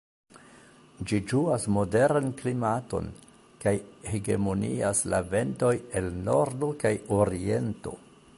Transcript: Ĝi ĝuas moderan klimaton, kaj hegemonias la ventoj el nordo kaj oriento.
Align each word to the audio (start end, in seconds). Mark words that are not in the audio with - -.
Ĝi 1.09 1.17
ĝuas 1.31 1.67
moderan 1.75 2.31
klimaton, 2.39 3.11
kaj 3.65 3.75
hegemonias 4.15 5.05
la 5.15 5.21
ventoj 5.35 5.75
el 6.03 6.11
nordo 6.31 6.73
kaj 6.87 6.97
oriento. 7.21 7.99